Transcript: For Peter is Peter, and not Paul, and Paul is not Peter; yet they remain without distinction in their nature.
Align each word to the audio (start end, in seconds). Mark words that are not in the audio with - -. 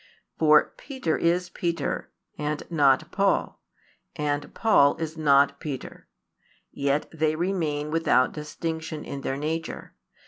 For 0.39 0.73
Peter 0.77 1.15
is 1.15 1.51
Peter, 1.51 2.09
and 2.35 2.63
not 2.71 3.11
Paul, 3.11 3.61
and 4.15 4.51
Paul 4.55 4.95
is 4.97 5.15
not 5.15 5.59
Peter; 5.59 6.07
yet 6.71 7.07
they 7.13 7.35
remain 7.35 7.91
without 7.91 8.31
distinction 8.33 9.05
in 9.05 9.21
their 9.21 9.37
nature. 9.37 9.93